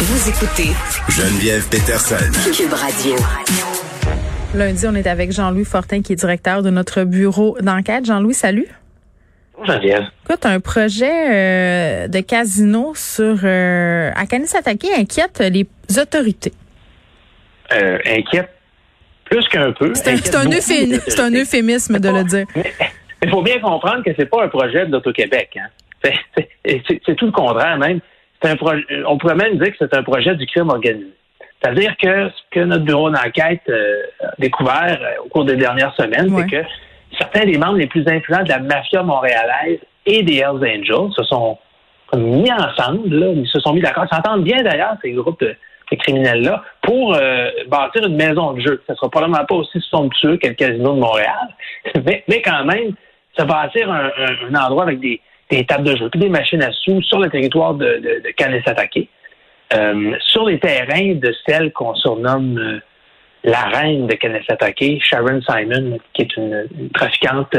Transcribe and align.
Vous 0.00 0.28
écoutez 0.30 0.70
Geneviève 1.08 1.68
Peterson. 1.68 2.30
Cube 2.56 2.72
Radio. 2.72 3.16
Lundi, 4.54 4.86
on 4.86 4.94
est 4.94 5.08
avec 5.08 5.32
Jean-Louis 5.32 5.64
Fortin, 5.64 6.02
qui 6.02 6.12
est 6.12 6.16
directeur 6.16 6.62
de 6.62 6.70
notre 6.70 7.02
bureau 7.02 7.56
d'enquête. 7.60 8.06
Jean-Louis, 8.06 8.34
salut. 8.34 8.68
Bonjour 9.56 9.74
Geneviève. 9.74 10.04
Écoute, 10.24 10.46
un 10.46 10.60
projet 10.60 11.10
euh, 11.10 12.06
de 12.06 12.20
casino 12.20 12.92
sur 12.94 13.38
euh, 13.42 14.12
à 14.14 14.26
Kanisatake 14.26 14.84
inquiète 14.96 15.40
les 15.40 15.66
autorités. 15.98 16.52
Euh, 17.72 17.98
inquiète 18.06 18.50
plus 19.24 19.48
qu'un 19.48 19.72
peu. 19.72 19.94
C'est 19.94 20.36
un, 20.36 20.48
euphémisme, 21.32 21.96
un 21.96 21.98
de 21.98 22.08
le 22.08 22.22
dire. 22.22 22.46
Mais 22.54 22.72
il 23.24 23.30
faut 23.30 23.42
bien 23.42 23.58
comprendre 23.58 24.04
que 24.04 24.12
c'est 24.16 24.30
pas 24.30 24.44
un 24.44 24.48
projet 24.48 24.86
de 24.86 24.92
l'Auto-Québec. 24.92 25.58
Hein. 25.58 26.12
C'est 27.04 27.16
tout 27.16 27.26
le 27.26 27.32
contraire 27.32 27.76
même. 27.78 27.98
Un 28.42 28.56
projet, 28.56 28.84
on 29.06 29.18
pourrait 29.18 29.34
même 29.34 29.58
dire 29.58 29.70
que 29.70 29.76
c'est 29.80 29.94
un 29.94 30.02
projet 30.02 30.34
du 30.36 30.46
crime 30.46 30.68
organisé. 30.70 31.12
C'est-à-dire 31.60 31.96
que 31.96 32.28
ce 32.28 32.42
que 32.52 32.60
notre 32.60 32.84
bureau 32.84 33.10
d'enquête 33.10 33.62
euh, 33.68 34.02
a 34.22 34.30
découvert 34.38 34.98
euh, 35.00 35.24
au 35.24 35.28
cours 35.28 35.44
des 35.44 35.56
dernières 35.56 35.92
semaines, 35.94 36.32
Ouais. 36.32 36.44
c'est 36.48 36.62
que 36.62 36.68
certains 37.18 37.44
des 37.46 37.58
membres 37.58 37.78
les 37.78 37.88
plus 37.88 38.06
influents 38.06 38.44
de 38.44 38.48
la 38.48 38.60
mafia 38.60 39.02
montréalaise 39.02 39.80
et 40.06 40.22
des 40.22 40.36
Hells 40.36 40.64
Angels 40.64 41.12
se 41.16 41.24
sont 41.24 41.58
mis 42.16 42.50
ensemble, 42.52 43.14
là, 43.14 43.26
ils 43.32 43.46
se 43.48 43.60
sont 43.60 43.74
mis 43.74 43.80
d'accord, 43.80 44.04
Ils 44.10 44.14
s'entendent 44.14 44.44
bien 44.44 44.62
d'ailleurs, 44.62 44.94
ces 45.02 45.12
groupes 45.12 45.40
de, 45.40 45.54
criminels-là, 45.96 46.62
pour 46.82 47.14
euh, 47.14 47.48
bâtir 47.68 48.06
une 48.06 48.16
maison 48.16 48.52
de 48.52 48.60
jeu. 48.60 48.82
Ça 48.86 48.94
sera 48.94 49.10
probablement 49.10 49.44
pas 49.44 49.54
aussi 49.56 49.80
somptueux 49.90 50.36
que 50.36 50.48
le 50.48 50.54
casino 50.54 50.94
de 50.94 51.00
Montréal, 51.00 51.48
mais, 52.04 52.24
mais 52.28 52.40
quand 52.40 52.64
même, 52.64 52.92
se 53.38 53.44
bâtir 53.44 53.90
un, 53.90 54.10
un- 54.16 54.54
endroit 54.54 54.84
avec 54.84 55.00
des, 55.00 55.20
tables 55.66 55.84
de 55.84 55.96
jeu, 55.96 56.10
des 56.14 56.28
machines 56.28 56.62
à 56.62 56.72
sous 56.72 57.00
sur 57.02 57.18
le 57.18 57.30
territoire 57.30 57.74
de, 57.74 57.84
de, 57.84 58.22
euh, 59.74 60.16
sur 60.20 60.46
les 60.46 60.58
terrains 60.58 61.14
de 61.14 61.34
celle 61.46 61.72
qu'on 61.72 61.94
surnomme 61.94 62.58
euh, 62.58 62.80
la 63.44 63.62
reine 63.64 64.06
de 64.06 64.14
Kanesatake, 64.14 65.00
Sharon 65.00 65.40
Simon, 65.42 65.98
qui 66.12 66.22
est 66.22 66.36
une, 66.36 66.90
trafiquante 66.94 67.54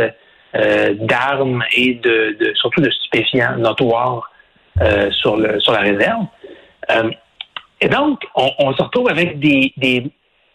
euh, 0.56 0.94
d'armes 0.96 1.64
et 1.76 1.96
de, 1.96 2.36
surtout 2.56 2.82
de 2.82 2.90
stupéfiants 2.90 3.58
notoires 3.58 4.32
sur 5.12 5.38
la 5.38 5.80
réserve. 5.80 6.26
Et 7.82 7.90
donc, 7.90 8.22
on, 8.36 8.74
se 8.74 8.82
retrouve 8.82 9.10
avec 9.10 9.40
des 9.40 9.74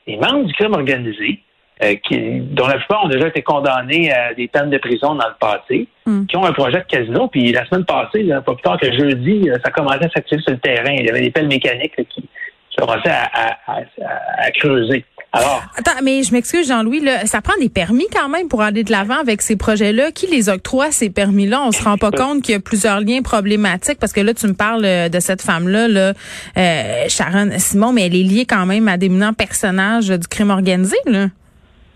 membres 0.06 0.44
du 0.44 0.54
crime 0.54 0.72
organisé 0.72 1.40
euh, 1.82 1.94
qui, 2.06 2.40
dont 2.40 2.66
la 2.68 2.76
plupart 2.76 3.04
ont 3.04 3.08
déjà 3.08 3.28
été 3.28 3.42
condamnés 3.42 4.12
à 4.12 4.32
des 4.34 4.46
peines 4.48 4.70
de 4.70 4.78
prison 4.78 5.14
dans 5.14 5.26
le 5.28 5.34
passé, 5.40 5.88
Mm. 6.06 6.26
qui 6.26 6.36
ont 6.36 6.44
un 6.44 6.52
projet 6.52 6.78
de 6.80 6.84
casino. 6.86 7.28
Puis 7.28 7.50
la 7.52 7.64
semaine 7.66 7.84
passée, 7.86 8.22
là, 8.24 8.42
pas 8.42 8.52
plus 8.52 8.62
tard 8.62 8.78
que 8.78 8.92
jeudi, 8.92 9.48
euh, 9.48 9.56
ça 9.64 9.70
commençait 9.70 10.04
à 10.04 10.10
s'activer 10.10 10.42
sur 10.42 10.52
le 10.52 10.58
terrain. 10.58 10.92
Il 10.98 11.06
y 11.06 11.08
avait 11.08 11.22
des 11.22 11.30
pelles 11.30 11.48
mécaniques 11.48 11.94
là, 11.96 12.04
qui, 12.08 12.28
commençaient 12.76 13.08
à, 13.08 13.30
à- 13.34 13.56
à- 13.68 14.46
à 14.46 14.50
creuser. 14.50 15.04
Alors, 15.32 15.62
Attends, 15.78 16.00
mais 16.02 16.22
je 16.22 16.32
m'excuse, 16.32 16.68
Jean-Louis, 16.68 17.00
là, 17.00 17.24
ça 17.26 17.40
prend 17.40 17.54
des 17.60 17.68
permis 17.68 18.04
quand 18.14 18.28
même 18.28 18.48
pour 18.48 18.62
aller 18.62 18.84
de 18.84 18.90
l'avant 18.92 19.18
avec 19.18 19.42
ces 19.42 19.56
projets-là. 19.56 20.10
Qui 20.12 20.26
les 20.28 20.48
octroie, 20.48 20.90
ces 20.92 21.08
permis-là? 21.10 21.60
On 21.64 21.72
se 21.72 21.82
rend 21.82 21.96
pas 21.96 22.10
compte 22.12 22.42
qu'il 22.42 22.52
y 22.52 22.56
a 22.56 22.60
plusieurs 22.60 23.00
liens 23.00 23.22
problématiques 23.22 23.98
parce 23.98 24.12
que 24.12 24.20
là, 24.20 24.32
tu 24.34 24.46
me 24.46 24.54
parles 24.54 24.84
euh, 24.84 25.08
de 25.08 25.18
cette 25.20 25.40
femme-là, 25.42 25.88
là, 25.88 26.12
euh, 26.56 27.04
Sharon 27.08 27.50
Simon, 27.58 27.92
mais 27.92 28.06
elle 28.06 28.14
est 28.14 28.22
liée 28.22 28.44
quand 28.46 28.66
même 28.66 28.86
à 28.88 28.96
d'éminents 28.96 29.32
personnages 29.32 30.08
du 30.08 30.26
crime 30.28 30.50
organisé, 30.50 30.96
là. 31.06 31.28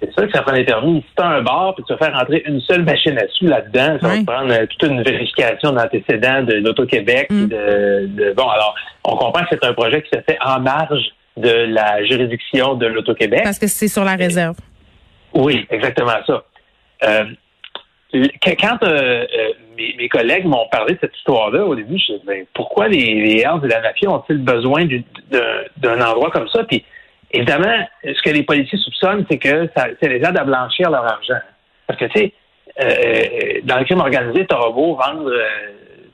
C'est 0.00 0.12
sûr 0.12 0.26
que 0.26 0.32
ça 0.32 0.42
prend 0.42 0.52
des 0.54 0.64
permis. 0.64 1.00
Si 1.08 1.14
tu 1.16 1.22
as 1.22 1.26
un 1.26 1.42
bar 1.42 1.74
puis 1.74 1.82
tu 1.86 1.92
vas 1.92 1.98
faire 1.98 2.16
rentrer 2.16 2.42
une 2.46 2.60
seule 2.60 2.84
machine 2.84 3.18
à 3.18 3.26
sous 3.28 3.46
là-dedans, 3.46 3.98
ça 4.00 4.06
Ouais. 4.08 4.14
va 4.14 4.20
te 4.20 4.24
prendre 4.26 4.52
euh, 4.52 4.66
toute 4.66 4.90
une 4.90 5.02
vérification 5.02 5.72
d'antécédents 5.72 6.42
de 6.42 6.54
l'Auto-Québec. 6.54 7.26
Mm. 7.30 7.48
puis 7.48 7.56
De, 7.56 8.06
de- 8.06 8.32
bon, 8.32 8.48
alors, 8.48 8.74
on 9.04 9.16
comprend 9.16 9.42
que 9.42 9.48
c'est 9.50 9.64
un 9.64 9.72
projet 9.72 10.02
qui 10.02 10.10
se 10.10 10.20
fait 10.22 10.38
en 10.44 10.60
marge 10.60 11.02
de 11.36 11.50
la 11.50 12.04
juridiction 12.04 12.74
de 12.74 12.86
l'Auto-Québec. 12.86 13.40
Parce 13.44 13.58
que 13.58 13.66
c'est 13.66 13.88
sur 13.88 14.04
la 14.04 14.14
réserve. 14.16 14.56
Oui, 15.34 15.66
exactement 15.70 16.12
ça. 16.26 16.44
Euh, 17.04 17.24
quand 18.12 18.82
euh, 18.82 18.86
euh, 18.88 19.26
mes, 19.76 19.94
mes 19.98 20.08
collègues 20.08 20.46
m'ont 20.46 20.66
parlé 20.70 20.94
de 20.94 20.98
cette 21.00 21.16
histoire-là, 21.16 21.64
au 21.64 21.74
début, 21.74 21.90
je 21.90 21.94
me 21.94 21.98
suis 21.98 22.14
dit, 22.14 22.26
ben, 22.26 22.44
pourquoi 22.54 22.88
les, 22.88 22.96
les 23.20 23.40
Hells 23.40 23.60
et 23.64 23.68
la 23.68 23.80
mafia 23.82 24.10
ont-ils 24.10 24.38
besoin 24.38 24.84
du- 24.86 25.04
d'un 25.30 25.40
d'un 25.76 26.00
endroit 26.00 26.30
comme 26.30 26.48
ça? 26.48 26.64
Puis, 26.64 26.84
évidemment, 27.30 27.86
ce 28.04 28.22
que 28.22 28.30
les 28.30 28.42
policiers 28.42 28.78
soupçonnent, 28.78 29.24
c'est 29.30 29.38
que 29.38 29.68
ça, 29.76 29.86
ça 30.00 30.08
les 30.08 30.16
aide 30.16 30.36
à 30.38 30.44
blanchir 30.44 30.90
leur 30.90 31.04
argent. 31.04 31.40
Parce 31.86 31.98
que, 31.98 32.04
tu 32.06 32.18
sais, 32.18 32.32
euh, 32.80 33.60
dans 33.64 33.78
le 33.78 33.84
crime 33.84 34.00
organisé, 34.00 34.46
t'auras 34.46 34.70
beau 34.70 34.94
vendre 34.94 35.30
euh, 35.30 35.48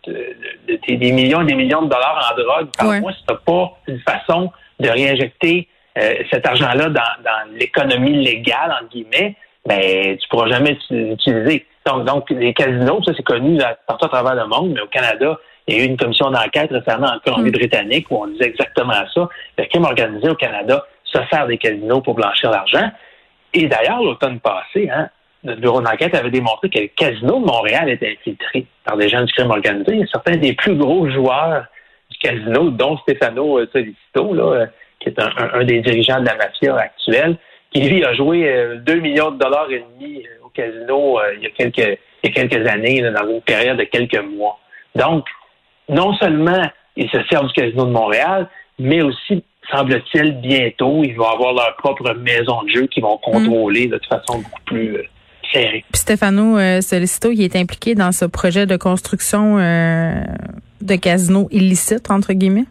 de- 0.07 0.13
de- 0.13 0.77
de- 0.89 0.97
des 0.97 1.13
millions 1.13 1.43
et 1.43 1.47
des 1.47 1.55
millions 1.55 1.83
de 1.83 1.89
dollars 1.89 2.31
en 2.33 2.41
drogue 2.43 2.69
par 2.77 2.89
Ouais. 2.89 3.01
mois, 3.01 3.13
si 3.13 3.25
t'as 3.27 3.35
pas 3.37 3.73
une 3.89 4.01
façon 4.01 4.53
de 4.81 4.89
réinjecter 4.89 5.69
euh, 5.97 6.15
cet 6.31 6.45
argent-là 6.47 6.89
dans, 6.89 7.23
dans 7.25 7.53
l'économie 7.57 8.25
légale, 8.25 8.73
entre 8.81 8.91
guillemets, 8.91 9.37
ben, 9.67 10.17
tu 10.19 10.29
pourras 10.29 10.49
jamais 10.49 10.77
tu- 10.89 10.95
l'utiliser. 11.11 11.65
Donc, 11.87 12.05
donc, 12.05 12.31
les 12.31 12.53
casinos, 12.53 13.01
ça, 13.05 13.13
c'est 13.17 13.23
connu 13.23 13.59
partout 13.87 14.07
à 14.07 14.09
travers 14.09 14.35
le 14.35 14.47
monde, 14.49 14.73
mais 14.75 14.81
au 14.81 14.87
Canada, 14.89 15.39
il 15.69 15.77
y 15.77 15.81
a 15.81 15.85
eu 15.85 15.87
une 15.87 15.97
commission 15.97 16.31
d'enquête 16.31 16.71
récemment 16.73 17.07
en 17.07 17.19
Colombie-Britannique 17.21 18.07
où 18.11 18.23
on 18.23 18.27
disait 18.27 18.47
exactement 18.49 18.93
ça. 19.15 19.29
Le 19.57 19.65
crime 19.67 19.85
organisé 19.85 20.29
au 20.29 20.35
Canada 20.35 20.85
se 21.15 21.19
sert 21.31 21.47
des 21.47 21.59
casinos 21.59 22.01
pour 22.01 22.15
blanchir 22.15 22.51
l'argent. 22.51 22.91
Et 23.53 23.67
d'ailleurs, 23.67 24.03
l'automne 24.03 24.41
passé, 24.41 24.89
hein, 24.91 25.09
notre 25.45 25.61
bureau 25.61 25.81
d'enquête 25.81 26.15
avait 26.15 26.31
démontré 26.31 26.71
que 26.71 26.79
le 26.81 26.89
casino 26.89 27.39
de 27.41 27.47
Montréal 27.47 27.89
était 27.91 28.17
infiltré 28.19 28.67
par 28.85 28.97
des 28.97 29.09
gens 29.09 29.23
du 29.23 29.33
crime 29.33 29.51
organisé. 29.51 29.97
Il 29.97 30.09
certains 30.09 30.37
des 30.37 30.55
plus 30.55 30.75
gros 30.75 31.09
joueurs 31.11 31.67
du 32.11 32.19
casino, 32.19 32.71
dont 32.71 32.97
Stefano 32.99 33.59
euh, 33.59 33.69
Solicito, 33.73 34.35
là, 34.35 34.43
euh, 34.43 34.67
qui 35.01 35.11
est 35.11 35.21
un, 35.21 35.65
des 35.65 35.81
dirigeants 35.81 36.21
de 36.21 36.27
la 36.27 36.37
mafia 36.37 36.77
actuelle, 36.77 37.37
qui 37.73 37.83
lui 37.83 38.05
a 38.05 38.15
joué 38.15 38.49
euh, 38.49 38.77
2 38.79 38.95
millions 39.01 39.33
de 39.33 39.39
dollars 39.39 39.71
et 39.71 39.85
demi 39.99 40.25
euh, 40.25 40.47
au 40.47 40.49
casino 40.49 41.19
il, 41.37 41.43
y 41.43 41.47
a 41.47 41.51
quelques, 41.51 41.99
il 42.23 42.31
y 42.31 42.33
a 42.33 42.33
quelques 42.33 42.67
années, 42.69 43.03
dans 43.03 43.29
une 43.29 43.43
période 43.43 43.77
de 43.77 43.85
quelques 43.85 44.23
mois. 44.25 44.59
Donc, 44.95 45.27
non 45.89 46.15
seulement 46.15 46.63
ils 46.97 47.11
se 47.11 47.23
servent 47.25 47.49
du 47.49 47.53
casino 47.53 47.85
de 47.85 47.91
Montréal, 47.91 48.49
mais 48.79 49.03
aussi, 49.03 49.45
semble-t-il, 49.71 50.41
bientôt, 50.41 51.03
ils 51.05 51.15
vont 51.15 51.29
avoir 51.29 51.53
leur 51.55 51.77
propre 51.77 52.13
maison 52.15 52.63
de 52.65 52.71
jeu 52.71 52.87
qu'ils 52.87 53.03
vont 53.03 53.19
contrôler 53.19 53.89
là, 53.89 53.99
de 53.99 54.07
façon 54.07 54.39
beaucoup 54.39 54.63
plus 54.67 54.97
euh, 54.97 55.03
serrée. 55.53 55.85
Puis 55.93 56.01
Stefano 56.01 56.59
euh, 56.59 56.81
Solicito, 56.81 57.31
il 57.31 57.43
est 57.43 57.57
impliqué 57.57 57.95
dans 57.95 58.13
ce 58.13 58.25
projet 58.25 58.67
de 58.67 58.77
construction 58.77 59.59
euh, 59.59 60.15
de 60.81 60.97
casino 60.97 61.49
illicite, 61.51 62.11
entre 62.11 62.33
guillemets? 62.33 62.67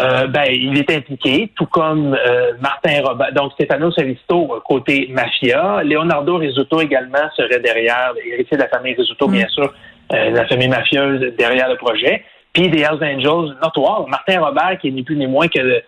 Euh, 0.00 0.26
ben, 0.26 0.46
il 0.48 0.78
est 0.78 0.90
impliqué, 0.90 1.52
tout 1.54 1.66
comme 1.66 2.14
euh, 2.14 2.52
Martin 2.60 3.02
Robert. 3.04 3.32
Donc, 3.34 3.52
Stefano 3.52 3.90
Solicito, 3.90 4.62
côté 4.66 5.10
mafia. 5.12 5.82
Leonardo 5.84 6.38
Rizzuto 6.38 6.80
également 6.80 7.28
serait 7.36 7.60
derrière, 7.60 8.14
héritier 8.32 8.56
de 8.56 8.62
la 8.62 8.68
famille 8.68 8.94
Rizzuto, 8.94 9.28
Mm. 9.28 9.32
bien 9.32 9.48
sûr, 9.48 9.74
euh, 10.14 10.30
la 10.30 10.46
famille 10.46 10.68
mafieuse 10.68 11.20
derrière 11.36 11.68
le 11.68 11.76
projet. 11.76 12.24
Puis 12.52 12.68
des 12.68 12.80
Hells 12.82 13.02
Angels 13.02 13.56
notoires. 13.62 14.06
Martin 14.08 14.40
Robert, 14.40 14.78
qui 14.80 14.88
est 14.88 14.90
ni 14.90 15.02
plus 15.02 15.16
ni 15.16 15.26
moins 15.26 15.48
que 15.48 15.58
le- 15.58 15.82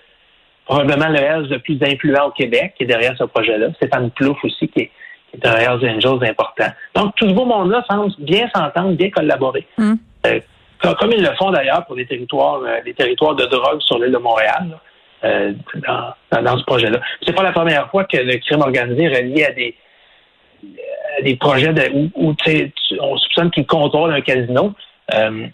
probablement 0.67 1.09
le 1.09 1.19
Hells 1.19 1.49
le 1.51 1.59
plus 1.59 1.79
influent 1.83 2.27
au 2.29 2.31
Québec, 2.31 2.75
qui 2.77 2.85
est 2.85 2.87
derrière 2.87 3.15
ce 3.19 3.25
projet-là. 3.25 3.69
Stéphane 3.77 4.11
Plouffe 4.13 4.43
aussi, 4.45 4.69
qui 4.69 4.81
est, 4.83 4.91
qui 5.31 5.37
est 5.43 5.47
un 5.47 5.57
Hells 5.57 5.89
Angels 5.97 6.27
important. 6.29 6.69
Donc, 6.95 7.15
tout 7.17 7.29
ce 7.29 7.35
beau 7.35 7.45
monde-là 7.45 7.85
semble 7.91 8.13
bien 8.19 8.49
s'entendre, 8.55 8.93
bien 8.93 9.11
collaborer. 9.11 9.67
Mm. 9.77 9.95
Euh, 10.27 10.41
comme, 10.81 10.95
comme 10.95 11.13
ils 11.13 11.23
le 11.23 11.35
font 11.37 11.51
d'ailleurs 11.51 11.85
pour 11.87 11.97
les 11.97 12.07
territoires, 12.07 12.61
euh, 12.65 12.79
les 12.85 12.95
territoires 12.95 13.35
de 13.35 13.45
drogue 13.45 13.81
sur 13.83 13.99
l'île 13.99 14.13
de 14.13 14.19
Montréal, 14.19 14.69
là, 14.71 14.81
euh, 15.25 15.53
dans, 15.87 16.15
dans, 16.33 16.43
dans 16.43 16.59
ce 16.59 16.65
projet-là. 16.65 16.99
C'est 17.27 17.35
pas 17.35 17.43
la 17.43 17.53
première 17.53 17.91
fois 17.91 18.05
que 18.05 18.17
le 18.17 18.37
crime 18.39 18.61
organisé 18.63 19.05
est 19.05 19.17
relié 19.23 19.45
à 19.45 19.53
des 19.53 19.75
à 21.19 21.23
des 21.23 21.37
projets 21.37 21.73
de, 21.75 21.91
où, 21.93 22.11
où, 22.15 22.35
tu 22.35 22.51
sais, 22.51 22.73
tu- 22.89 22.99
on 23.01 23.17
soupçonne 23.19 23.51
qu'ils 23.51 23.67
contrôlent 23.67 24.13
un 24.15 24.21
casino. 24.23 24.73
Euh, 25.15 25.47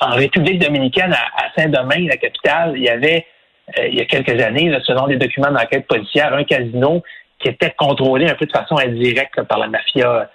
en 0.00 0.10
République 0.10 0.58
dominicaine, 0.58 1.12
à, 1.12 1.50
Saint-Domingue, 1.56 2.08
la 2.08 2.16
capitale, 2.16 2.72
il 2.76 2.82
y 2.82 2.88
avait, 2.88 3.26
euh, 3.78 3.86
il 3.88 3.94
y 3.94 4.00
a 4.00 4.04
quelques 4.04 4.40
années, 4.42 4.76
selon 4.84 5.06
des 5.06 5.16
documents 5.16 5.50
d'enquête 5.50 5.86
policière, 5.86 6.34
un 6.34 6.44
casino 6.44 7.02
qui 7.38 7.48
était 7.48 7.72
contrôlé 7.76 8.28
un 8.28 8.34
peu 8.34 8.46
de 8.46 8.52
façon 8.52 8.76
indirecte 8.76 9.42
par 9.42 9.58
la 9.58 9.68
mafia 9.68 10.28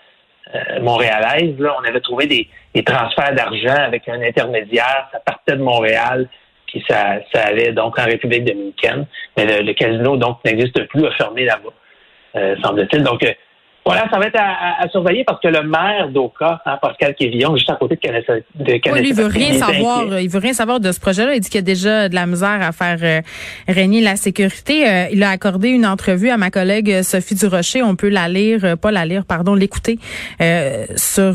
euh, 0.56 0.80
montréalaise. 0.82 1.58
Là. 1.60 1.76
On 1.80 1.88
avait 1.88 2.02
trouvé 2.02 2.28
des, 2.28 2.48
transferts 2.84 3.34
d'argent 3.36 3.84
avec 3.84 4.08
un 4.08 4.22
intermédiaire. 4.22 5.10
Ça 5.12 5.20
partait 5.20 5.58
de 5.58 5.62
Montréal, 5.62 6.28
puis 6.68 6.84
ça, 6.88 7.20
allait 7.34 7.72
donc 7.72 8.00
en 8.00 8.06
République 8.06 8.46
dominicaine. 8.46 9.06
Mais 9.38 9.62
le, 9.62 9.74
casino, 9.74 10.18
donc, 10.18 10.44
n'existe 10.46 10.88
plus, 10.88 11.06
a 11.06 11.12
fermé 11.12 11.46
là-bas, 11.46 11.74
euh, 12.36 12.56
semble-t-il. 12.64 13.04
Donc, 13.04 13.22
Voilà, 13.86 14.08
ça 14.12 14.20
va 14.20 14.26
être 14.28 14.40
à, 14.40 14.88
surveiller 14.90 15.24
parce 15.24 15.42
que 15.42 15.48
le 15.48 15.64
maire 15.64 16.10
d'Oka, 16.10 16.62
hein, 16.66 16.78
Pascal 16.82 17.16
Kévillon, 17.16 17.56
juste 17.56 17.70
à 17.70 17.76
côté 17.76 17.96
de 17.96 18.00
Canada. 18.00 18.34
De 18.56 18.92
oui, 18.92 19.00
lui, 19.02 19.10
il 19.10 19.16
veut 19.16 19.26
rien 19.26 19.54
savoir. 19.54 20.20
Il 20.20 20.30
veut 20.30 20.40
rien 20.40 20.54
savoir 20.54 20.80
de 20.80 20.92
ce 20.92 21.00
projet-là. 21.00 21.34
Il 21.34 21.40
dit 21.40 21.50
qu'il 21.50 21.58
y 21.58 21.60
a 21.60 21.64
déjà 21.64 22.10
de 22.10 22.16
la 22.16 22.26
misère 22.26 22.60
à 22.62 22.72
faire 22.72 22.98
euh, 23.02 23.22
régner 23.68 24.02
la 24.02 24.16
sécurité. 24.16 24.88
Euh, 24.88 25.06
il 25.12 25.24
a 25.24 25.30
accordé 25.30 25.70
une 25.70 25.86
entrevue 25.86 26.30
à 26.30 26.38
ma 26.38 26.52
collègue 26.52 27.02
Sophie 27.02 27.36
Durocher. 27.36 27.82
On 27.82 27.96
peut 27.96 28.10
la 28.10 28.28
lire, 28.28 28.64
euh, 28.64 28.76
pas 28.76 28.92
la 28.92 29.06
lire, 29.06 29.26
pardon, 29.26 29.56
l'écouter 29.56 29.98
sur 30.96 31.34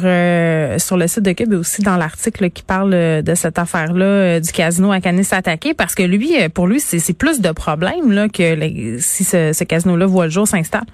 sur 0.79 0.97
le 0.97 1.07
site 1.07 1.23
de 1.23 1.33
Cube 1.33 1.53
et 1.53 1.57
aussi 1.57 1.83
dans 1.83 1.97
l'article 1.97 2.51
qui 2.51 2.63
parle 2.63 2.91
de 3.23 3.35
cette 3.35 3.59
affaire-là 3.59 4.41
du 4.41 4.53
casino 4.53 4.93
à 4.93 5.01
Canis 5.01 5.29
attaqué 5.33 5.75
parce 5.75 5.95
que 5.95 6.03
lui, 6.03 6.35
pour 6.55 6.67
lui, 6.67 6.81
c'est 6.81 7.17
plus 7.17 7.41
de 7.41 7.51
problèmes 7.51 8.13
là 8.13 8.29
que 8.29 8.99
si 8.99 9.25
ce, 9.25 9.53
ce 9.53 9.65
casino-là 9.65 10.07
voit 10.07 10.25
le 10.25 10.31
jour 10.31 10.47
s'installe. 10.47 10.85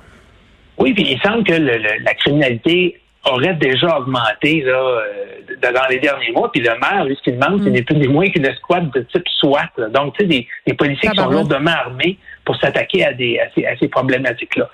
Oui, 0.80 0.94
puis 0.94 1.06
il 1.10 1.20
semble 1.20 1.44
que 1.44 1.52
la 1.52 2.14
criminalité 2.14 3.00
aurait 3.24 3.54
déjà 3.54 3.98
augmenté 3.98 4.62
là, 4.62 4.72
euh, 4.72 5.72
dans 5.72 5.86
les 5.90 5.98
derniers 5.98 6.32
mois. 6.32 6.50
Puis 6.50 6.62
le 6.62 6.70
maire, 6.80 7.04
lui, 7.04 7.16
ce 7.16 7.22
qu'il 7.22 7.38
demande, 7.38 7.62
ce 7.62 7.68
mm. 7.68 7.72
n'est 7.72 7.82
plus 7.82 7.96
ni 7.96 8.08
moins 8.08 8.28
qu'une 8.30 8.46
escouade 8.46 8.90
de 8.92 9.00
type 9.00 9.28
SWAT. 9.40 9.90
Donc, 9.92 10.16
tu 10.16 10.22
sais, 10.22 10.26
des, 10.26 10.48
des 10.66 10.74
policiers 10.74 11.10
qui 11.10 11.16
sont 11.16 11.28
lourdement 11.28 11.70
armés 11.70 12.18
pour 12.44 12.56
s'attaquer 12.56 13.04
à, 13.04 13.12
des, 13.12 13.38
à 13.38 13.76
ces, 13.78 13.88
problématiques-là. 13.88 14.68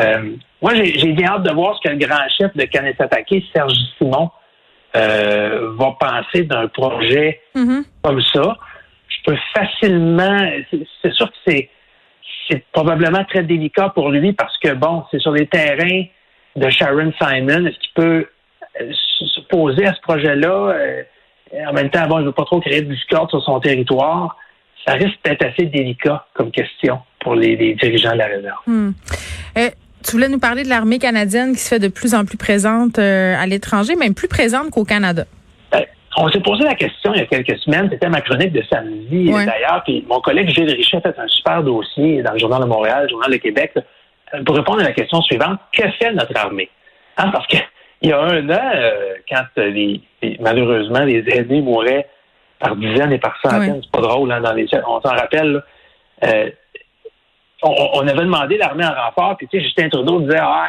Euh, 0.00 0.32
moi, 0.60 0.74
j'ai 0.74 1.12
bien 1.12 1.28
hâte 1.28 1.44
de 1.44 1.52
voir 1.52 1.76
ce 1.76 1.88
que 1.88 1.92
le 1.92 1.98
grand 1.98 2.28
chef 2.36 2.56
de 2.56 2.64
Canet 2.64 3.00
Attaqué, 3.00 3.44
Serge 3.54 3.74
Simon, 3.98 4.30
euh, 4.96 5.70
va 5.78 5.96
penser 5.98 6.42
d'un 6.42 6.68
projet 6.68 7.40
mm-hmm. 7.54 7.84
comme 8.02 8.22
ça. 8.32 8.56
Je 9.08 9.16
peux 9.26 9.38
facilement... 9.54 10.50
C'est 11.02 11.12
sûr 11.12 11.30
que 11.30 11.36
c'est 11.46 11.68
c'est 12.48 12.64
probablement 12.72 13.24
très 13.24 13.42
délicat 13.42 13.90
pour 13.90 14.10
lui 14.10 14.32
parce 14.32 14.56
que, 14.58 14.74
bon, 14.74 15.04
c'est 15.10 15.20
sur 15.20 15.32
les 15.32 15.46
terrains 15.46 16.04
de 16.56 16.70
Sharon 16.70 17.12
Simon. 17.20 17.66
Est-ce 17.66 17.78
qu'il 17.78 17.94
peut 17.94 18.26
euh, 18.80 18.92
se 18.92 19.40
poser 19.42 19.86
à 19.86 19.94
ce 19.94 20.00
projet-là? 20.00 20.48
Euh, 20.48 21.02
en 21.66 21.72
même 21.72 21.90
temps, 21.90 22.06
bon, 22.08 22.18
il 22.18 22.22
ne 22.22 22.26
veut 22.26 22.32
pas 22.32 22.44
trop 22.44 22.60
créer 22.60 22.82
de 22.82 22.92
discorde 22.92 23.30
sur 23.30 23.42
son 23.42 23.60
territoire. 23.60 24.36
Ça 24.86 24.94
risque 24.94 25.18
d'être 25.24 25.44
assez 25.44 25.66
délicat 25.66 26.26
comme 26.34 26.50
question 26.50 27.00
pour 27.20 27.34
les, 27.34 27.74
dirigeants 27.74 28.12
de 28.12 28.18
la 28.18 28.26
réserve. 28.26 28.58
Hmm. 28.66 28.92
Euh, 29.58 29.70
tu 30.04 30.12
voulais 30.12 30.28
nous 30.28 30.40
parler 30.40 30.64
de 30.64 30.68
l'armée 30.68 30.98
canadienne 30.98 31.52
qui 31.52 31.60
se 31.60 31.68
fait 31.68 31.78
de 31.78 31.88
plus 31.88 32.14
en 32.14 32.24
plus 32.24 32.36
présente 32.36 32.98
à 32.98 33.46
l'étranger, 33.46 33.94
même 33.94 34.14
plus 34.14 34.26
présente 34.26 34.70
qu'au 34.70 34.84
Canada. 34.84 35.24
On 36.16 36.28
s'est 36.28 36.40
posé 36.40 36.64
la 36.64 36.74
question 36.74 37.14
il 37.14 37.20
y 37.20 37.22
a 37.22 37.26
quelques 37.26 37.58
semaines, 37.58 37.88
c'était 37.90 38.08
ma 38.08 38.20
chronique 38.20 38.52
de 38.52 38.62
samedi 38.70 39.30
d'ailleurs, 39.30 39.82
puis 39.84 40.04
mon 40.06 40.20
collègue 40.20 40.50
Gilles 40.50 40.70
Richet 40.70 40.98
a 40.98 41.00
fait 41.00 41.18
un 41.18 41.28
super 41.28 41.62
dossier 41.62 42.22
dans 42.22 42.32
le 42.32 42.38
Journal 42.38 42.60
de 42.60 42.66
Montréal, 42.66 43.04
le 43.04 43.08
Journal 43.08 43.30
de 43.30 43.36
Québec, 43.36 43.72
pour 44.44 44.56
répondre 44.56 44.80
à 44.80 44.84
la 44.84 44.92
question 44.92 45.22
suivante, 45.22 45.58
que 45.72 45.88
fait 45.92 46.12
notre 46.12 46.36
armée? 46.36 46.68
Hein, 47.16 47.30
parce 47.30 47.46
qu'il 47.46 47.62
y 48.02 48.12
a 48.12 48.20
un 48.20 48.48
an, 48.50 48.70
euh, 48.74 49.14
quand 49.28 49.44
les, 49.56 50.00
malheureusement 50.40 51.00
les 51.00 51.24
aînés 51.28 51.62
mouraient 51.62 52.06
par 52.58 52.76
dizaines 52.76 53.12
et 53.12 53.18
par 53.18 53.38
centaines, 53.42 53.80
c'est 53.82 53.90
pas 53.90 54.00
drôle, 54.00 54.30
hein, 54.32 54.40
dans 54.40 54.52
les 54.52 54.66
on 54.86 55.00
s'en 55.00 55.14
rappelle, 55.14 55.62
euh, 56.24 56.50
on, 57.62 58.06
avait 58.06 58.24
demandé 58.24 58.58
l'armée 58.58 58.84
en 58.84 58.92
renfort, 58.92 59.36
puis 59.36 59.48
tu 59.48 59.58
sais, 59.58 59.64
Justin 59.64 59.88
Trudeau 59.88 60.20
disait 60.20 60.40
Ah, 60.40 60.68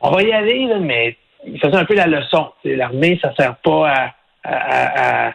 on 0.00 0.10
va 0.10 0.22
y 0.22 0.32
aller, 0.32 0.68
mais 0.80 1.16
il 1.46 1.58
faisait 1.60 1.76
un 1.76 1.84
peu 1.84 1.94
la 1.94 2.06
leçon. 2.06 2.50
L'armée, 2.64 3.18
ça 3.22 3.34
sert 3.36 3.56
pas 3.56 3.88
à 3.88 4.10
à, 4.44 5.32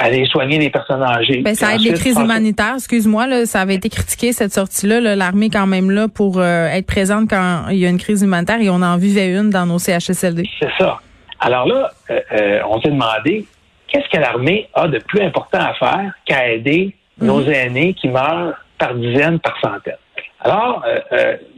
aller 0.00 0.24
soigner 0.26 0.58
les 0.58 0.70
personnes 0.70 1.02
âgées. 1.02 1.42
Ben, 1.42 1.54
ça 1.54 1.74
aide 1.74 1.82
les 1.82 1.92
crises 1.92 2.18
humanitaires. 2.18 2.74
Excuse-moi, 2.76 3.26
là, 3.26 3.46
ça 3.46 3.60
avait 3.60 3.74
été 3.74 3.90
critiqué 3.90 4.32
cette 4.32 4.52
sortie-là. 4.52 5.14
L'armée 5.14 5.46
est 5.46 5.50
quand 5.50 5.66
même 5.66 5.90
là 5.90 6.08
pour 6.08 6.38
euh, 6.38 6.68
être 6.68 6.86
présente 6.86 7.28
quand 7.28 7.68
il 7.70 7.76
y 7.76 7.86
a 7.86 7.90
une 7.90 7.98
crise 7.98 8.22
humanitaire 8.22 8.60
et 8.60 8.70
on 8.70 8.82
en 8.82 8.96
vivait 8.96 9.28
une 9.28 9.50
dans 9.50 9.66
nos 9.66 9.78
CHSLD. 9.78 10.48
C'est 10.58 10.72
ça. 10.78 11.00
Alors 11.38 11.66
là, 11.66 11.90
euh, 12.10 12.20
euh, 12.32 12.60
on 12.68 12.80
s'est 12.80 12.88
demandé 12.88 13.44
qu'est-ce 13.88 14.08
que 14.08 14.16
l'armée 14.16 14.68
a 14.74 14.88
de 14.88 14.98
plus 14.98 15.20
important 15.20 15.58
à 15.58 15.74
faire 15.74 16.12
qu'à 16.24 16.48
aider 16.48 16.94
mhm. 17.18 17.26
nos 17.26 17.42
aînés 17.46 17.92
qui 17.92 18.08
meurent 18.08 18.54
par 18.78 18.94
dizaines, 18.94 19.38
par 19.38 19.60
centaines? 19.60 19.94
Alors, 20.42 20.82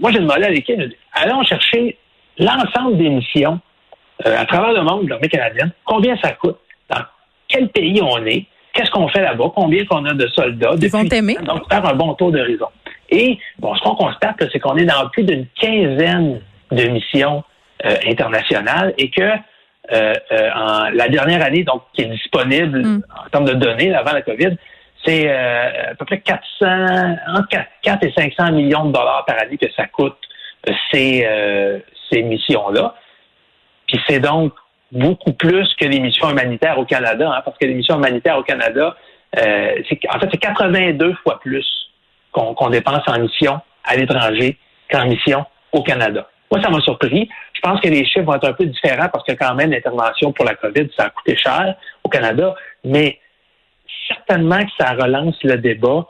moi, 0.00 0.10
j'ai 0.10 0.18
demandé 0.18 0.42
à 0.42 0.50
l'équipe, 0.50 0.76
allons 1.12 1.44
chercher 1.44 1.96
l'ensemble 2.36 2.98
des 2.98 3.10
missions 3.10 3.60
à 4.24 4.44
travers 4.44 4.72
le 4.72 4.82
monde 4.82 5.04
de 5.04 5.10
l'armée 5.10 5.28
canadienne, 5.28 5.70
combien 5.84 6.16
ça 6.16 6.32
coûte? 6.32 6.58
Quel 7.52 7.68
pays 7.68 8.00
on 8.02 8.24
est, 8.24 8.46
qu'est-ce 8.72 8.90
qu'on 8.90 9.08
fait 9.08 9.20
là-bas, 9.20 9.52
combien 9.54 9.84
qu'on 9.84 10.04
a 10.06 10.14
de 10.14 10.26
soldats. 10.28 10.72
Ils 10.80 10.90
vont 10.90 11.04
t'aimer. 11.04 11.36
Donc, 11.44 11.68
faire 11.70 11.86
un 11.86 11.94
bon 11.94 12.14
tour 12.14 12.32
d'horizon. 12.32 12.68
Et 13.10 13.38
bon, 13.58 13.74
ce 13.74 13.82
qu'on 13.82 13.94
constate, 13.94 14.42
c'est 14.50 14.58
qu'on 14.58 14.76
est 14.76 14.86
dans 14.86 15.08
plus 15.10 15.24
d'une 15.24 15.46
quinzaine 15.60 16.40
de 16.70 16.84
missions 16.84 17.44
euh, 17.84 17.94
internationales 18.06 18.94
et 18.96 19.10
que 19.10 19.20
euh, 19.22 20.14
euh, 20.32 20.50
en 20.54 20.88
la 20.90 21.08
dernière 21.08 21.44
année, 21.44 21.64
donc 21.64 21.82
qui 21.92 22.02
est 22.02 22.06
disponible 22.06 22.80
mm. 22.80 23.02
en 23.26 23.28
termes 23.28 23.44
de 23.44 23.54
données 23.54 23.94
avant 23.94 24.12
la 24.12 24.22
COVID, 24.22 24.56
c'est 25.04 25.28
à 25.28 25.94
peu 25.98 26.04
près 26.04 26.20
400, 26.20 26.38
entre 27.36 27.48
4, 27.82 28.04
et 28.04 28.12
500 28.16 28.52
millions 28.52 28.84
de 28.84 28.92
dollars 28.92 29.24
par 29.26 29.36
année 29.40 29.58
que 29.58 29.66
ça 29.76 29.86
coûte 29.86 30.16
ces, 30.92 31.26
ces 32.08 32.22
missions-là. 32.22 32.94
Puis 33.88 34.00
c'est 34.06 34.20
donc 34.20 34.52
beaucoup 34.92 35.32
plus 35.32 35.74
que 35.74 35.86
les 35.86 35.98
missions 36.00 36.30
humanitaires 36.30 36.78
au 36.78 36.84
Canada, 36.84 37.32
hein, 37.34 37.42
parce 37.44 37.56
que 37.58 37.64
les 37.64 37.74
missions 37.74 37.96
humanitaires 37.96 38.38
au 38.38 38.42
Canada, 38.42 38.94
euh, 39.38 39.82
en 40.10 40.18
fait, 40.20 40.28
c'est 40.30 40.38
82 40.38 41.14
fois 41.22 41.40
plus 41.40 41.66
qu'on 42.30 42.70
dépense 42.70 43.02
en 43.06 43.18
mission 43.18 43.60
à 43.84 43.96
l'étranger 43.96 44.58
qu'en 44.90 45.06
mission 45.06 45.44
au 45.72 45.82
Canada. 45.82 46.28
Moi, 46.50 46.62
ça 46.62 46.70
m'a 46.70 46.80
surpris. 46.80 47.28
Je 47.54 47.60
pense 47.60 47.80
que 47.80 47.88
les 47.88 48.04
chiffres 48.04 48.26
vont 48.26 48.34
être 48.34 48.48
un 48.48 48.52
peu 48.52 48.66
différents 48.66 49.08
parce 49.08 49.24
que 49.24 49.32
quand 49.32 49.54
même, 49.54 49.70
l'intervention 49.70 50.32
pour 50.32 50.44
la 50.44 50.54
COVID, 50.54 50.88
ça 50.96 51.04
a 51.04 51.10
coûté 51.10 51.36
cher 51.36 51.74
au 52.04 52.08
Canada, 52.08 52.54
mais 52.84 53.18
certainement 54.08 54.62
que 54.62 54.70
ça 54.78 54.92
relance 54.92 55.36
le 55.42 55.56
débat. 55.56 56.06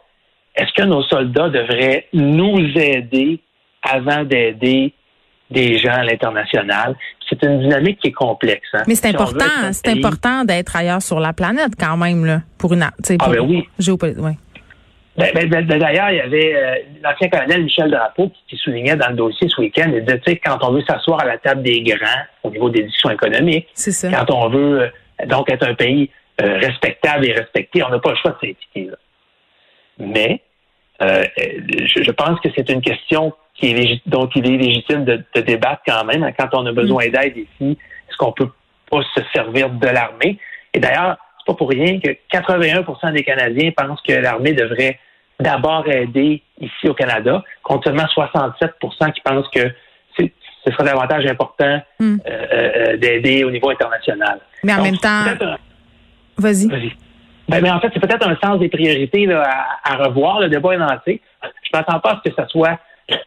Est-ce 0.56 0.72
que 0.72 0.82
nos 0.82 1.02
soldats 1.04 1.48
devraient 1.48 2.08
nous 2.12 2.58
aider 2.76 3.40
avant 3.82 4.24
d'aider 4.24 4.92
des 5.50 5.78
gens 5.78 5.92
à 5.92 6.04
l'international. 6.04 6.96
C'est 7.28 7.42
une 7.42 7.60
dynamique 7.60 8.00
qui 8.00 8.08
est 8.08 8.12
complexe. 8.12 8.68
Hein. 8.74 8.82
Mais 8.86 8.94
c'est 8.94 9.08
important, 9.08 9.44
c'est 9.72 9.88
important 9.88 10.44
d'être 10.44 10.76
ailleurs 10.76 11.02
sur 11.02 11.20
la 11.20 11.32
planète 11.32 11.72
quand 11.78 11.96
même 11.96 12.24
là, 12.24 12.42
pour 12.58 12.72
une 12.72 12.82
ah 12.82 12.92
ben 12.98 13.40
oui. 13.40 13.66
géopolitique. 13.78 14.22
Oui. 14.22 14.32
Ben, 15.16 15.30
ben, 15.34 15.48
ben, 15.48 15.78
d'ailleurs, 15.78 16.10
il 16.10 16.16
y 16.16 16.20
avait 16.20 16.54
euh, 16.54 16.74
l'ancien 17.02 17.28
colonel 17.28 17.64
Michel 17.64 17.90
Drapeau 17.90 18.32
qui, 18.48 18.56
soulignait 18.56 18.96
dans 18.96 19.10
le 19.10 19.16
dossier 19.16 19.46
ce 19.48 19.60
week-end, 19.60 19.90
il 19.94 20.04
disait, 20.04 20.40
quand 20.42 20.56
on 20.62 20.72
veut 20.72 20.82
s'asseoir 20.88 21.20
à 21.20 21.26
la 21.26 21.36
table 21.36 21.62
des 21.62 21.82
grands 21.82 22.22
au 22.42 22.50
niveau 22.50 22.70
des 22.70 22.84
discussions 22.84 23.10
économiques, 23.10 23.68
quand 24.02 24.30
on 24.30 24.48
veut 24.48 24.80
euh, 24.80 25.26
donc 25.26 25.50
être 25.50 25.68
un 25.68 25.74
pays 25.74 26.08
euh, 26.40 26.58
respectable 26.58 27.26
et 27.26 27.32
respecté, 27.32 27.82
on 27.82 27.90
n'a 27.90 27.98
pas 27.98 28.10
le 28.10 28.16
choix 28.16 28.30
de 28.30 28.46
s'impliquer. 28.46 28.90
Mais 29.98 30.40
je, 31.00 32.02
je, 32.02 32.10
pense 32.12 32.40
que 32.40 32.48
c'est 32.56 32.70
une 32.70 32.80
question 32.80 33.34
qui 33.54 33.70
est 33.70 34.00
dont 34.06 34.28
il 34.34 34.46
est 34.46 34.56
légitime 34.56 35.04
de, 35.04 35.24
débattre 35.40 35.82
quand 35.86 36.04
même. 36.04 36.30
Quand 36.38 36.48
on 36.52 36.66
a 36.66 36.72
besoin 36.72 37.08
mm. 37.08 37.10
d'aide 37.10 37.36
ici, 37.36 37.78
est-ce 38.08 38.16
qu'on 38.16 38.32
peut 38.32 38.50
pas 38.90 39.02
se 39.14 39.22
servir 39.32 39.70
de 39.70 39.86
l'armée? 39.86 40.38
Et 40.74 40.80
d'ailleurs, 40.80 41.16
c'est 41.38 41.46
pas 41.46 41.54
pour 41.54 41.68
rien 41.68 41.98
que 42.00 42.10
81% 42.32 43.12
des 43.12 43.24
Canadiens 43.24 43.70
pensent 43.76 44.00
que 44.02 44.12
l'armée 44.12 44.52
devrait 44.52 44.98
d'abord 45.40 45.88
aider 45.88 46.42
ici 46.60 46.88
au 46.88 46.94
Canada, 46.94 47.42
contre 47.62 47.88
seulement 47.88 48.04
67% 48.04 49.12
qui 49.12 49.20
pensent 49.22 49.48
que 49.48 49.72
ce 50.16 50.70
serait 50.70 50.84
davantage 50.84 51.26
important 51.26 51.82
mm. 51.98 52.16
euh, 52.26 52.46
euh, 52.52 52.96
d'aider 52.96 53.44
au 53.44 53.50
niveau 53.50 53.70
international. 53.70 54.40
Mais 54.62 54.74
en 54.74 54.82
même 54.82 54.98
temps, 54.98 55.24
vas-y. 56.38 56.68
Ben, 57.48 57.60
mais 57.60 57.70
en 57.70 57.80
fait, 57.80 57.90
c'est 57.92 58.00
peut-être 58.00 58.26
un 58.26 58.36
sens 58.36 58.60
des 58.60 58.68
priorités 58.68 59.28
à, 59.32 59.96
revoir. 59.96 60.40
Le 60.40 60.48
débat 60.48 60.74
est 60.74 60.78
lancé. 60.78 61.20
Je 61.42 61.48
ne 61.48 61.78
m'attends 61.78 61.98
pas 61.98 62.12
à 62.12 62.22
ce 62.24 62.30
que 62.30 62.36
ce 62.40 62.48
soit 62.48 62.78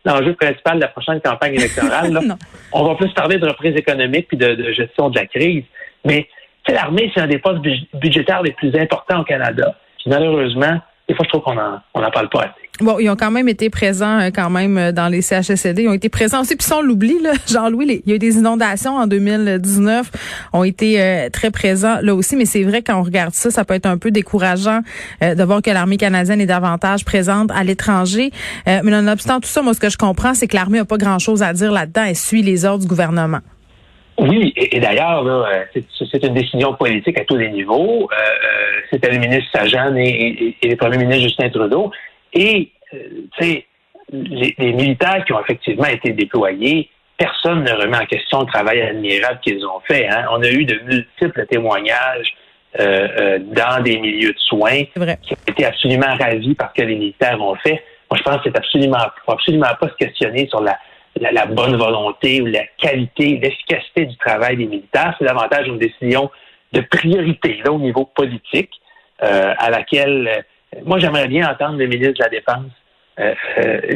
l'enjeu 0.05 0.33
principal 0.33 0.75
de 0.75 0.81
la 0.81 0.87
prochaine 0.87 1.21
campagne 1.21 1.55
électorale. 1.55 2.17
On 2.73 2.83
va 2.83 2.95
plus 2.95 3.13
parler 3.13 3.37
de 3.37 3.47
reprise 3.47 3.75
économique 3.75 4.27
puis 4.27 4.37
de, 4.37 4.71
gestion 4.73 5.09
de 5.09 5.19
la 5.19 5.25
crise. 5.25 5.63
Mais 6.03 6.27
l'armée, 6.67 7.11
c'est 7.13 7.21
un 7.21 7.27
des 7.27 7.39
postes 7.39 7.61
budgétaires 7.93 8.41
les 8.41 8.51
plus 8.51 8.75
importants 8.75 9.21
au 9.21 9.23
Canada. 9.23 9.75
malheureusement, 10.05 10.79
des 11.07 11.13
fois, 11.13 11.23
je 11.25 11.29
trouve 11.29 11.43
qu'on 11.43 11.53
n'en 11.55 12.11
parle 12.11 12.29
pas 12.29 12.41
assez. 12.41 12.65
Bon, 12.81 12.99
ils 12.99 13.09
ont 13.09 13.15
quand 13.15 13.31
même 13.31 13.47
été 13.47 13.69
présents 13.69 14.19
euh, 14.19 14.29
quand 14.35 14.49
même 14.49 14.77
euh, 14.77 14.91
dans 14.91 15.07
les 15.07 15.21
CHSLD. 15.21 15.83
Ils 15.83 15.87
ont 15.87 15.93
été 15.93 16.09
présents 16.09 16.41
aussi. 16.41 16.57
Puis 16.57 16.67
sans 16.67 16.81
l'oubli, 16.81 17.15
Jean-Louis, 17.47 18.01
il 18.05 18.09
y 18.09 18.11
a 18.11 18.15
eu 18.15 18.19
des 18.19 18.37
inondations 18.37 18.97
en 18.97 19.07
2019, 19.07 20.11
ont 20.51 20.63
été 20.65 21.01
euh, 21.01 21.29
très 21.29 21.51
présents 21.51 21.99
là 22.01 22.13
aussi. 22.13 22.35
Mais 22.35 22.45
c'est 22.45 22.63
vrai 22.63 22.81
quand 22.81 22.99
on 22.99 23.03
regarde 23.03 23.33
ça, 23.33 23.49
ça 23.49 23.63
peut 23.63 23.75
être 23.75 23.85
un 23.85 23.97
peu 23.97 24.11
décourageant 24.11 24.81
de 25.21 25.43
voir 25.43 25.61
que 25.61 25.69
l'armée 25.69 25.97
canadienne 25.97 26.41
est 26.41 26.45
davantage 26.45 27.05
présente 27.05 27.51
à 27.51 27.63
l'étranger. 27.63 28.31
mais 28.65 28.81
nonobstant 28.81 29.39
tout 29.39 29.47
ça, 29.47 29.61
moi, 29.61 29.73
ce 29.73 29.79
que 29.79 29.89
je 29.89 29.97
comprends, 29.97 30.33
c'est 30.33 30.47
que 30.47 30.55
l'armée 30.55 30.79
n'a 30.79 30.85
pas 30.85 30.97
grand-chose 30.97 31.43
à 31.43 31.53
dire 31.53 31.71
là-dedans. 31.71 32.03
Elle 32.07 32.15
suit 32.15 32.41
les 32.41 32.65
ordres 32.65 32.81
du 32.81 32.87
gouvernement. 32.87 33.39
Oui, 34.17 34.53
et, 34.55 34.79
d'ailleurs, 34.79 35.25
c'est 35.73 36.23
une 36.23 36.33
décision 36.33 36.73
politique 36.73 37.19
à 37.19 37.25
tous 37.25 37.35
les 37.35 37.49
niveaux. 37.49 38.09
C'était 38.89 39.11
le 39.11 39.19
ministre 39.19 39.49
Sajan 39.53 39.95
et, 39.97 40.55
et, 40.61 40.69
le 40.69 40.75
premier 40.77 40.97
ministre 40.97 41.23
Justin 41.23 41.49
Trudeau. 41.49 41.91
Et, 42.33 42.71
euh, 42.93 42.97
tu 43.37 43.43
sais, 43.43 43.65
les, 44.11 44.73
militaires 44.73 45.23
qui 45.25 45.33
ont 45.33 45.41
effectivement 45.41 45.87
été 45.87 46.11
déployés 46.11 46.89
personne 47.17 47.63
ne 47.63 47.71
remet 47.71 47.97
en 47.97 48.05
question 48.05 48.41
le 48.41 48.45
travail 48.45 48.81
admirable 48.81 49.39
qu'ils 49.41 49.65
ont 49.65 49.79
fait. 49.87 50.07
Hein. 50.07 50.25
On 50.31 50.43
a 50.43 50.49
eu 50.49 50.65
de 50.65 50.77
multiples 50.83 51.45
témoignages 51.47 52.35
euh, 52.77 53.07
euh, 53.17 53.39
dans 53.39 53.81
des 53.81 53.97
milieux 53.97 54.33
de 54.33 54.39
soins 54.39 54.83
qui 54.83 54.99
ont 54.99 55.37
été 55.47 55.65
absolument 55.65 56.13
ravis 56.19 56.55
par 56.55 56.73
ce 56.75 56.81
que 56.81 56.85
les 56.85 56.95
militaires 56.95 57.41
ont 57.41 57.55
fait. 57.55 57.81
Moi, 58.11 58.17
je 58.17 58.23
pense 58.23 58.35
que 58.37 58.49
c'est 58.49 58.57
absolument, 58.57 58.97
faut 59.25 59.31
absolument 59.31 59.73
pas 59.79 59.87
se 59.87 59.95
questionner 59.95 60.47
sur 60.49 60.61
la, 60.61 60.77
la, 61.19 61.45
bonne 61.45 61.75
volonté 61.75 62.41
ou 62.41 62.45
la 62.45 62.65
qualité, 62.77 63.39
l'efficacité 63.41 64.05
du 64.05 64.17
travail 64.17 64.57
des 64.57 64.65
militaires. 64.65 65.15
C'est 65.17 65.25
davantage 65.25 65.67
une 65.67 65.79
décision 65.79 66.29
de 66.73 66.81
priorité 66.81 67.59
là, 67.63 67.71
au 67.71 67.79
niveau 67.79 68.05
politique 68.05 68.71
euh, 69.23 69.53
à 69.57 69.69
laquelle 69.69 70.27
euh, 70.27 70.79
moi 70.85 70.99
j'aimerais 70.99 71.27
bien 71.27 71.49
entendre 71.49 71.77
le 71.77 71.87
ministre 71.87 72.15
de 72.19 72.23
la 72.23 72.29
Défense 72.29 72.71
euh, 73.17 73.33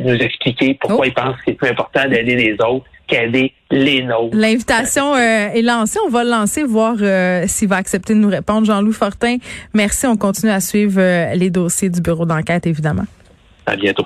nous 0.02 0.16
expliquer 0.16 0.78
pourquoi 0.80 1.02
oh. 1.02 1.08
il 1.08 1.14
pense 1.14 1.36
que 1.38 1.42
c'est 1.48 1.54
plus 1.54 1.70
important 1.70 2.08
d'aider 2.08 2.36
les 2.36 2.54
autres 2.66 2.86
qu'aider 3.06 3.54
les 3.70 4.04
nôtres. 4.04 4.38
L'invitation 4.38 5.18
est 5.18 5.62
lancée. 5.64 6.00
On 6.06 6.10
va 6.10 6.24
le 6.24 6.30
lancer, 6.30 6.64
voir 6.64 6.96
s'il 7.48 7.68
va 7.68 7.78
accepter 7.78 8.14
de 8.14 8.20
nous 8.20 8.30
répondre. 8.30 8.68
Jean-Louis 8.68 8.94
Fortin, 8.94 9.38
merci. 9.74 10.06
On 10.06 10.16
continue 10.16 10.52
à 10.52 10.60
suivre 10.60 11.02
les 11.34 11.50
dossiers 11.50 11.90
du 11.90 12.02
bureau 12.02 12.26
d'enquête, 12.26 12.68
évidemment. 12.68 13.06
À 13.66 13.76
bientôt. 13.76 14.06